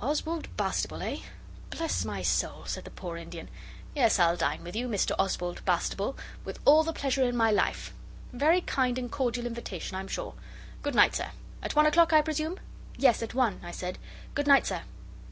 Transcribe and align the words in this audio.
'Oswald 0.00 0.46
Bastable, 0.56 1.02
eh? 1.02 1.16
Bless 1.70 2.04
my 2.04 2.22
soul!' 2.22 2.62
said 2.64 2.84
the 2.84 2.92
poor 2.92 3.16
Indian. 3.16 3.48
'Yes, 3.92 4.20
I'll 4.20 4.36
dine 4.36 4.62
with 4.62 4.76
you, 4.76 4.86
Mr 4.86 5.16
Oswald 5.18 5.64
Bastable, 5.64 6.16
with 6.44 6.60
all 6.64 6.84
the 6.84 6.92
pleasure 6.92 7.24
in 7.24 7.36
life. 7.36 7.92
Very 8.32 8.60
kind 8.60 8.98
and 8.98 9.10
cordial 9.10 9.46
invitation, 9.46 9.96
I'm 9.96 10.06
sure. 10.06 10.34
Good 10.82 10.94
night, 10.94 11.16
sir. 11.16 11.32
At 11.60 11.74
one 11.74 11.86
o'clock, 11.86 12.12
I 12.12 12.22
presume?' 12.22 12.60
'Yes, 12.96 13.20
at 13.20 13.34
one,' 13.34 13.60
I 13.64 13.72
said. 13.72 13.98
'Good 14.34 14.46
night, 14.46 14.64
sir. 14.64 14.82